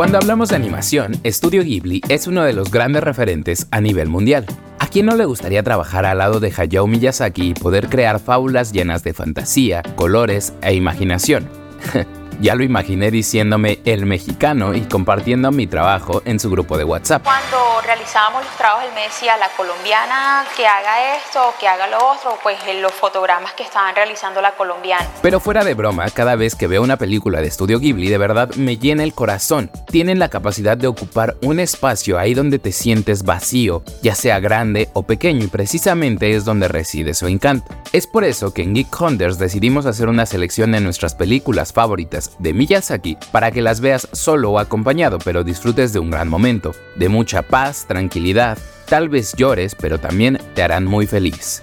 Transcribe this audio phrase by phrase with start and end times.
[0.00, 4.46] Cuando hablamos de animación, Studio Ghibli es uno de los grandes referentes a nivel mundial.
[4.78, 8.72] ¿A quién no le gustaría trabajar al lado de Hayao Miyazaki y poder crear fábulas
[8.72, 11.46] llenas de fantasía, colores e imaginación?
[12.40, 17.22] Ya lo imaginé diciéndome el mexicano y compartiendo mi trabajo en su grupo de WhatsApp.
[17.22, 21.98] Cuando realizábamos los trabajos, él me decía, la colombiana que haga esto, que haga lo
[21.98, 25.06] otro, pues en los fotogramas que estaban realizando la colombiana.
[25.20, 28.54] Pero fuera de broma, cada vez que veo una película de estudio Ghibli, de verdad
[28.54, 29.70] me llena el corazón.
[29.90, 34.88] Tienen la capacidad de ocupar un espacio ahí donde te sientes vacío, ya sea grande
[34.94, 37.74] o pequeño, y precisamente es donde reside su encanto.
[37.92, 42.29] Es por eso que en Geek Hunters decidimos hacer una selección de nuestras películas favoritas
[42.38, 46.72] de Miyazaki para que las veas solo o acompañado, pero disfrutes de un gran momento,
[46.96, 51.62] de mucha paz, tranquilidad, tal vez llores, pero también te harán muy feliz.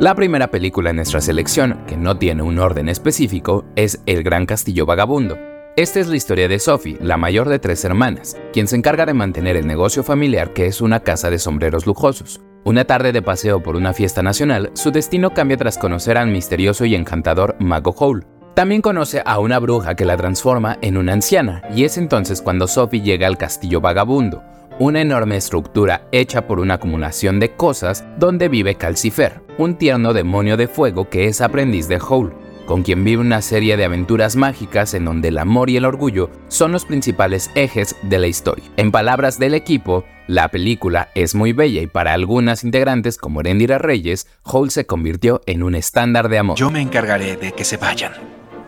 [0.00, 4.44] La primera película en nuestra selección, que no tiene un orden específico, es El Gran
[4.44, 5.38] Castillo Vagabundo.
[5.76, 9.14] Esta es la historia de Sophie, la mayor de tres hermanas, quien se encarga de
[9.14, 12.40] mantener el negocio familiar que es una casa de sombreros lujosos.
[12.66, 16.86] Una tarde de paseo por una fiesta nacional, su destino cambia tras conocer al misterioso
[16.86, 18.24] y encantador Mago Hole.
[18.54, 22.66] También conoce a una bruja que la transforma en una anciana, y es entonces cuando
[22.66, 24.42] Sophie llega al castillo vagabundo,
[24.78, 30.56] una enorme estructura hecha por una acumulación de cosas donde vive Calcifer, un tierno demonio
[30.56, 34.94] de fuego que es aprendiz de Hole con quien vive una serie de aventuras mágicas
[34.94, 38.64] en donde el amor y el orgullo son los principales ejes de la historia.
[38.76, 43.78] En palabras del equipo, la película es muy bella y para algunas integrantes como Erendira
[43.78, 46.56] Reyes, Hole se convirtió en un estándar de amor.
[46.56, 48.12] Yo me encargaré de que se vayan.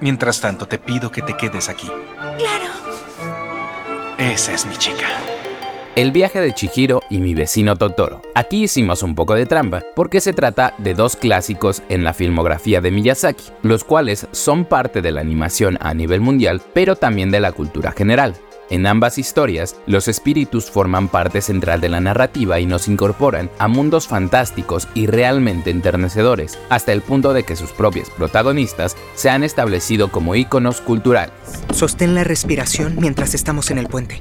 [0.00, 1.86] Mientras tanto, te pido que te quedes aquí.
[2.38, 2.66] Claro.
[4.18, 5.06] Esa es mi chica.
[5.96, 8.20] El viaje de Chihiro y mi vecino Totoro.
[8.34, 12.82] Aquí hicimos un poco de trampa porque se trata de dos clásicos en la filmografía
[12.82, 17.40] de Miyazaki, los cuales son parte de la animación a nivel mundial, pero también de
[17.40, 18.34] la cultura general.
[18.68, 23.66] En ambas historias, los espíritus forman parte central de la narrativa y nos incorporan a
[23.66, 29.42] mundos fantásticos y realmente enternecedores, hasta el punto de que sus propias protagonistas se han
[29.42, 31.32] establecido como íconos culturales.
[31.72, 34.20] Sostén la respiración mientras estamos en el puente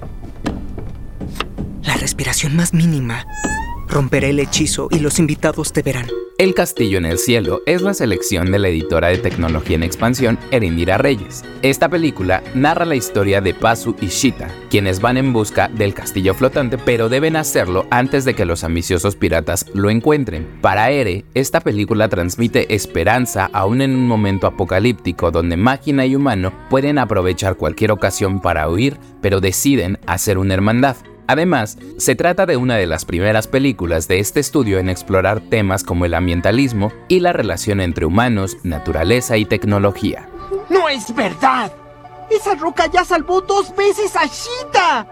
[1.93, 3.25] respiración más mínima,
[3.87, 6.07] romperé el hechizo y los invitados te verán.
[6.37, 10.37] El Castillo en el Cielo es la selección de la editora de tecnología en expansión
[10.51, 11.45] Erindira Reyes.
[11.61, 16.33] Esta película narra la historia de Pazu y Shita, quienes van en busca del castillo
[16.33, 20.59] flotante, pero deben hacerlo antes de que los ambiciosos piratas lo encuentren.
[20.59, 26.51] Para Ere, esta película transmite esperanza aún en un momento apocalíptico donde máquina y humano
[26.69, 30.97] pueden aprovechar cualquier ocasión para huir, pero deciden hacer una hermandad.
[31.27, 35.83] Además, se trata de una de las primeras películas de este estudio en explorar temas
[35.83, 40.29] como el ambientalismo y la relación entre humanos, naturaleza y tecnología.
[40.69, 41.71] ¡No es verdad!
[42.29, 45.07] ¡Esa roca ya salvó dos veces a Shita!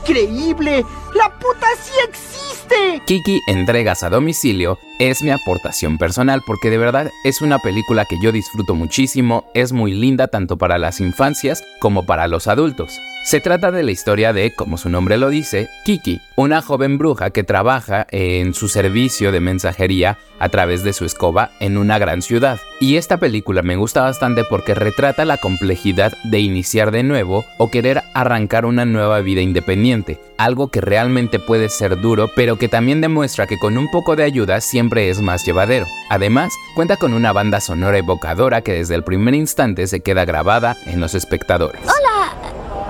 [0.00, 0.84] ¡Increíble!
[1.14, 3.02] ¡La puta sí existe!
[3.06, 8.16] Kiki Entregas a Domicilio es mi aportación personal porque de verdad es una película que
[8.20, 12.98] yo disfruto muchísimo, es muy linda tanto para las infancias como para los adultos.
[13.24, 17.30] Se trata de la historia de, como su nombre lo dice, Kiki, una joven bruja
[17.30, 22.20] que trabaja en su servicio de mensajería a través de su escoba en una gran
[22.20, 22.58] ciudad.
[22.80, 27.70] Y esta película me gusta bastante porque retrata la complejidad de iniciar de nuevo o
[27.70, 31.03] querer arrancar una nueva vida independiente, algo que realmente
[31.38, 35.20] puede ser duro, pero que también demuestra que con un poco de ayuda siempre es
[35.20, 35.86] más llevadero.
[36.08, 40.76] Además, cuenta con una banda sonora evocadora que desde el primer instante se queda grabada
[40.86, 41.80] en los espectadores.
[41.82, 42.32] Hola,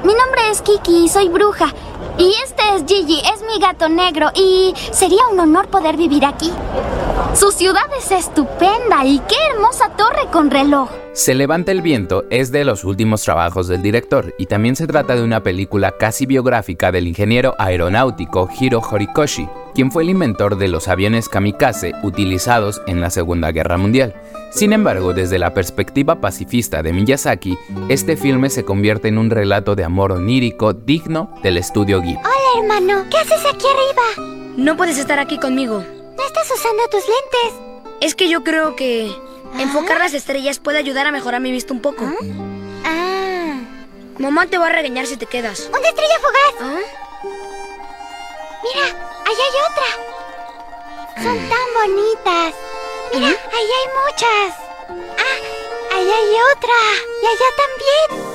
[0.04, 1.72] mi nombre es Kiki, soy bruja.
[2.16, 6.50] Y este es Gigi, es mi gato negro y sería un honor poder vivir aquí.
[7.34, 10.88] Su ciudad es estupenda y qué hermosa torre con reloj.
[11.12, 15.16] Se levanta el viento es de los últimos trabajos del director y también se trata
[15.16, 20.68] de una película casi biográfica del ingeniero aeronáutico Hiro Horikoshi, quien fue el inventor de
[20.68, 24.14] los aviones kamikaze utilizados en la Segunda Guerra Mundial.
[24.50, 29.74] Sin embargo, desde la perspectiva pacifista de Miyazaki, este filme se convierte en un relato
[29.74, 32.18] de amor onírico digno del estudio Ghibli.
[32.18, 33.04] Hola, hermano.
[33.10, 34.46] ¿Qué haces aquí arriba?
[34.56, 35.78] No puedes estar aquí conmigo.
[35.78, 37.94] No estás usando tus lentes.
[38.00, 39.10] Es que yo creo que
[39.58, 42.04] enfocar las estrellas puede ayudar a mejorar mi vista un poco.
[42.04, 42.84] ¿Ah?
[42.84, 43.60] ah.
[44.18, 45.68] Mamá te va a regañar si te quedas.
[45.76, 46.76] ¡Una estrella fugaz!
[46.76, 47.03] ¿Ah?
[49.44, 49.90] Hay otra.
[51.22, 52.54] Son tan bonitas.
[53.12, 54.54] Mira, ahí hay muchas.
[54.88, 55.38] Ah,
[55.94, 56.78] ahí hay otra.
[57.22, 58.34] Y allá también.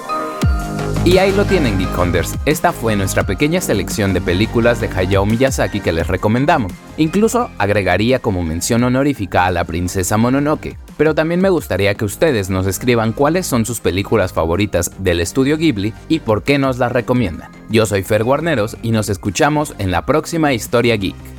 [1.06, 2.36] Y ahí lo tienen, Geekonders.
[2.46, 6.72] Esta fue nuestra pequeña selección de películas de Hayao Miyazaki que les recomendamos.
[6.98, 12.50] Incluso agregaría como mención honorífica a la princesa Mononoke, pero también me gustaría que ustedes
[12.50, 16.92] nos escriban cuáles son sus películas favoritas del estudio Ghibli y por qué nos las
[16.92, 17.50] recomiendan.
[17.70, 21.39] Yo soy Fer Guarneros y nos escuchamos en la próxima Historia Geek.